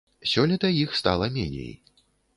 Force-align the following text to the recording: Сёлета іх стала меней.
Сёлета 0.29 0.71
іх 0.85 0.97
стала 1.01 1.31
меней. 1.37 1.73